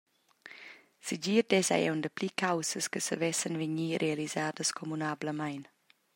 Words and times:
Segir 1.07 1.41
dess 1.51 1.69
ei 1.77 1.85
aunc 1.89 2.01
dapli 2.05 2.29
caussas 2.41 2.85
che 2.91 2.99
savessen 3.07 3.55
vegnir 3.61 3.93
realisadas 4.03 4.69
communablamein. 4.79 5.63